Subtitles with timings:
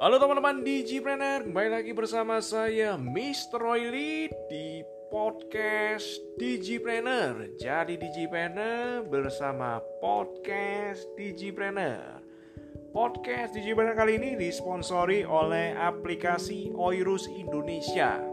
[0.00, 3.60] Halo teman-teman Digipreneur, kembali lagi bersama saya Mr.
[3.60, 4.80] Royli di
[5.12, 7.52] podcast Digipreneur.
[7.60, 12.16] Jadi Digipreneur bersama podcast Digipreneur.
[12.96, 18.24] Podcast Digipreneur kali ini disponsori oleh aplikasi Oirus Indonesia.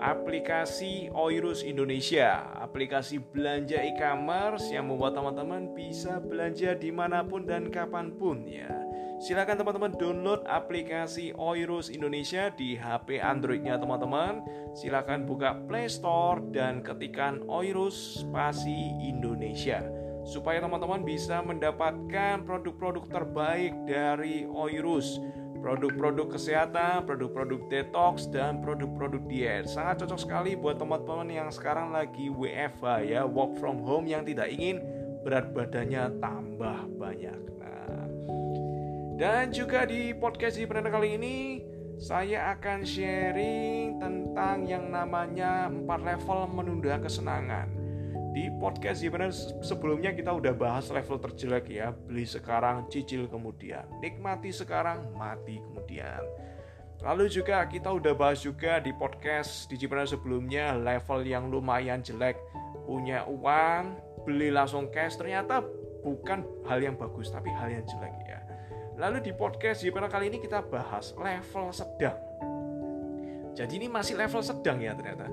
[0.00, 7.68] Aplikasi Oirus Indonesia, aplikasi belanja e-commerce yang membuat teman-teman bisa belanja di mana pun dan
[7.68, 8.85] kapan pun ya
[9.16, 14.44] Silakan teman-teman download aplikasi Oirus Indonesia di HP Androidnya teman-teman.
[14.76, 19.80] Silakan buka Play Store dan ketikan Oirus spasi Indonesia
[20.28, 25.16] supaya teman-teman bisa mendapatkan produk-produk terbaik dari Oirus
[25.56, 29.66] produk-produk kesehatan, produk-produk detox, dan produk-produk diet.
[29.66, 34.52] Sangat cocok sekali buat teman-teman yang sekarang lagi WFH ya, work from home yang tidak
[34.52, 34.78] ingin
[35.26, 37.56] berat badannya tambah banyak.
[39.16, 41.36] Dan juga di podcast di perdana kali ini
[41.96, 47.72] saya akan sharing tentang yang namanya 4 level menunda kesenangan.
[48.36, 49.08] Di podcast di
[49.64, 56.20] sebelumnya kita udah bahas level terjelek ya, beli sekarang, cicil kemudian, nikmati sekarang, mati kemudian.
[57.00, 62.36] Lalu juga kita udah bahas juga di podcast di sebelumnya level yang lumayan jelek,
[62.84, 63.96] punya uang,
[64.28, 65.64] beli langsung cash ternyata
[66.04, 68.35] bukan hal yang bagus tapi hal yang jelek ya.
[68.96, 72.16] Lalu di podcast Jepara kali ini kita bahas level sedang.
[73.52, 75.28] Jadi ini masih level sedang ya ternyata.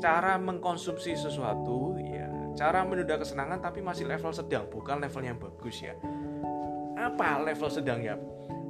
[0.00, 5.84] Cara mengkonsumsi sesuatu ya, cara menunda kesenangan tapi masih level sedang, bukan level yang bagus
[5.84, 5.92] ya.
[6.96, 8.16] Apa level sedang ya?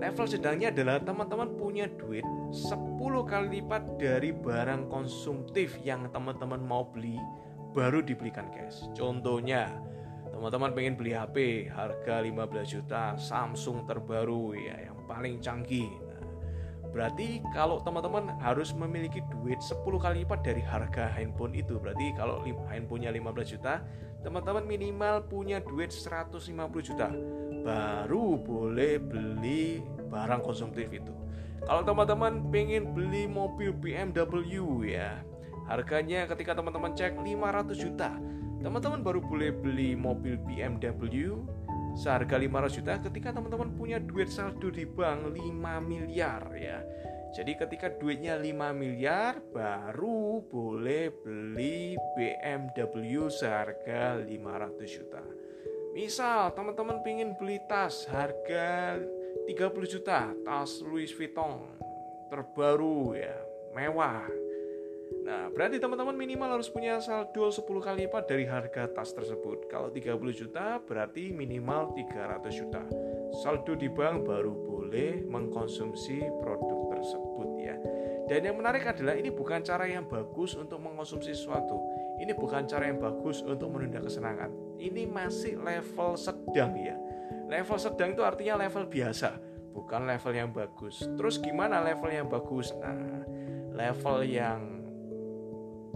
[0.00, 2.24] Level sedangnya adalah teman-teman punya duit
[2.56, 2.96] 10
[3.28, 7.20] kali lipat dari barang konsumtif yang teman-teman mau beli
[7.76, 8.88] baru dibelikan cash.
[8.96, 9.68] Contohnya,
[10.40, 12.32] teman-teman pengen beli HP harga 15
[12.64, 15.92] juta Samsung terbaru ya yang paling canggih.
[16.08, 16.24] Nah,
[16.88, 22.40] berarti kalau teman-teman harus memiliki duit 10 kali lipat dari harga handphone itu berarti kalau
[22.72, 23.84] handphonenya 15 juta
[24.24, 26.40] teman-teman minimal punya duit 150
[26.88, 27.12] juta
[27.60, 31.12] baru boleh beli barang konsumtif itu.
[31.68, 35.20] Kalau teman-teman pengen beli mobil BMW ya
[35.68, 38.16] harganya ketika teman-teman cek 500 juta
[38.60, 41.40] teman-teman baru boleh beli mobil BMW
[41.96, 45.40] seharga 500 juta ketika teman-teman punya duit saldo di bank 5
[45.80, 46.84] miliar ya.
[47.30, 55.22] Jadi ketika duitnya 5 miliar baru boleh beli BMW seharga 500 juta.
[55.96, 59.00] Misal teman-teman ingin beli tas harga
[59.48, 59.56] 30
[59.90, 61.66] juta, tas Louis Vuitton
[62.30, 63.34] terbaru ya,
[63.74, 64.22] mewah
[65.30, 69.70] Nah, berarti teman-teman minimal harus punya saldo 10 kali lipat dari harga tas tersebut.
[69.70, 72.82] Kalau 30 juta berarti minimal 300 juta.
[73.38, 77.78] Saldo di bank baru boleh mengkonsumsi produk tersebut ya.
[78.26, 81.78] Dan yang menarik adalah ini bukan cara yang bagus untuk mengkonsumsi sesuatu.
[82.18, 84.50] Ini bukan cara yang bagus untuk menunda kesenangan.
[84.82, 86.98] Ini masih level sedang ya.
[87.46, 89.38] Level sedang itu artinya level biasa,
[89.78, 91.06] bukan level yang bagus.
[91.14, 92.74] Terus gimana level yang bagus?
[92.74, 93.22] Nah,
[93.78, 94.69] level yang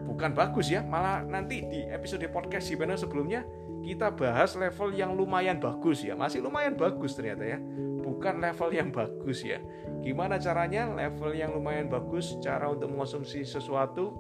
[0.03, 3.47] bukan bagus ya malah nanti di episode podcast si benar sebelumnya
[3.85, 6.17] kita bahas level yang lumayan bagus ya.
[6.17, 7.61] Masih lumayan bagus ternyata ya.
[8.01, 9.61] Bukan level yang bagus ya.
[10.01, 14.17] Gimana caranya level yang lumayan bagus cara untuk mengonsumsi sesuatu?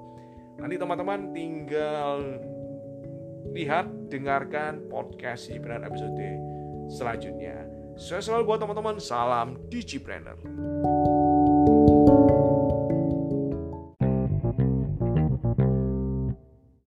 [0.60, 2.38] Nanti teman-teman tinggal
[3.56, 6.28] lihat dengarkan podcast si episode
[6.92, 7.64] selanjutnya.
[7.96, 10.36] Saya selalu buat teman-teman salam digipreneur